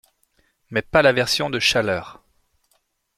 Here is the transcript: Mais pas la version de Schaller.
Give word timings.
Mais 0.71 0.81
pas 0.81 1.03
la 1.03 1.11
version 1.13 1.51
de 1.51 1.59
Schaller. 1.59 2.01